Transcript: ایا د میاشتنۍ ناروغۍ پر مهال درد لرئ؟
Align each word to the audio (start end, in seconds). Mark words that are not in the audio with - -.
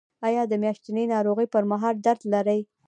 ایا 0.27 0.43
د 0.47 0.53
میاشتنۍ 0.63 1.05
ناروغۍ 1.13 1.47
پر 1.53 1.63
مهال 1.71 1.95
درد 2.05 2.21
لرئ؟ 2.33 2.59